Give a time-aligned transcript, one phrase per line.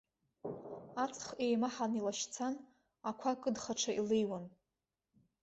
[1.03, 2.55] Аҵх еимаҳан илашьцан,
[3.09, 4.45] ақәа кыдхаҽа илеиуан.